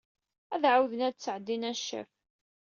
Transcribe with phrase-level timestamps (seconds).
[0.53, 2.09] Ad ɛawden ad d-sɛeddin aneccaf.